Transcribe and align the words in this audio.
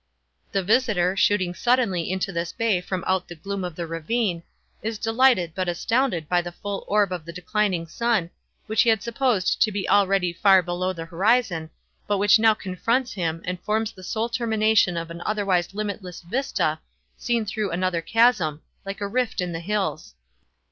The 0.51 0.63
visitor, 0.63 1.15
shooting 1.15 1.53
suddenly 1.53 2.09
into 2.09 2.31
this 2.31 2.51
bay 2.51 2.81
from 2.81 3.03
out 3.05 3.27
the 3.27 3.35
gloom 3.35 3.63
of 3.63 3.75
the 3.75 3.85
ravine, 3.85 4.41
is 4.81 4.97
delighted 4.97 5.51
but 5.53 5.69
astounded 5.69 6.27
by 6.27 6.41
the 6.41 6.51
full 6.51 6.83
orb 6.87 7.11
of 7.11 7.23
the 7.23 7.31
declining 7.31 7.85
sun, 7.85 8.31
which 8.65 8.81
he 8.81 8.89
had 8.89 9.03
supposed 9.03 9.61
to 9.61 9.71
be 9.71 9.87
already 9.87 10.33
far 10.33 10.63
below 10.63 10.91
the 10.91 11.05
horizon, 11.05 11.69
but 12.07 12.17
which 12.17 12.39
now 12.39 12.55
confronts 12.55 13.13
him, 13.13 13.43
and 13.45 13.61
forms 13.61 13.91
the 13.91 14.01
sole 14.01 14.29
termination 14.29 14.97
of 14.97 15.11
an 15.11 15.21
otherwise 15.23 15.71
limitless 15.71 16.21
vista 16.21 16.79
seen 17.15 17.45
through 17.45 17.69
another 17.69 18.01
chasm 18.01 18.63
like 18.83 18.97
rift 19.01 19.39
in 19.39 19.51
the 19.51 19.59
hills. 19.59 20.15